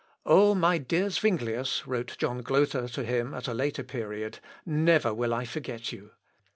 [0.25, 5.31] "Oh, my dear Zuinglius!" wrote John Glother to him at a later period, "never will
[5.31, 6.09] I forget you.